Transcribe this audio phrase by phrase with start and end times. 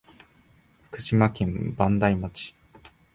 [0.89, 2.55] 福島県磐梯町